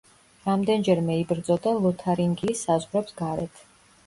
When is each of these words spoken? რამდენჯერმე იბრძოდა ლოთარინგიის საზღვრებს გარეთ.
რამდენჯერმე 0.45 1.17
იბრძოდა 1.23 1.75
ლოთარინგიის 1.83 2.65
საზღვრებს 2.71 3.15
გარეთ. 3.23 3.63